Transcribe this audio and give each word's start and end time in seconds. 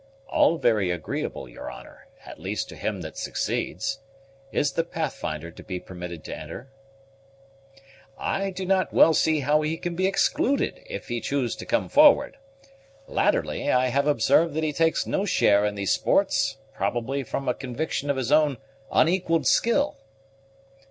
"All 0.27 0.57
very 0.57 0.89
agreeable, 0.89 1.47
your 1.47 1.69
honor, 1.69 2.07
at 2.25 2.39
least 2.39 2.67
to 2.69 2.75
him 2.75 3.01
that 3.01 3.17
succeeds. 3.19 3.99
Is 4.51 4.71
the 4.71 4.83
Pathfinder 4.83 5.51
to 5.51 5.61
be 5.61 5.79
permitted 5.79 6.23
to 6.23 6.35
enter?" 6.35 6.71
"I 8.17 8.49
do 8.49 8.65
not 8.65 8.91
well 8.91 9.13
see 9.13 9.41
how 9.41 9.61
he 9.61 9.77
can 9.77 9.93
be 9.93 10.07
excluded, 10.07 10.81
if 10.87 11.09
he 11.09 11.21
choose 11.21 11.55
to 11.57 11.67
come 11.67 11.87
forward. 11.87 12.37
Latterly, 13.07 13.69
I 13.71 13.89
have 13.89 14.07
observed 14.07 14.55
that 14.55 14.63
he 14.63 14.73
takes 14.73 15.05
no 15.05 15.23
share 15.23 15.67
in 15.67 15.75
these 15.75 15.91
sports, 15.91 16.57
probably 16.73 17.21
from 17.21 17.47
a 17.47 17.53
conviction 17.53 18.09
of 18.09 18.17
his 18.17 18.31
own 18.31 18.57
unequalled 18.91 19.45
skill." 19.45 19.97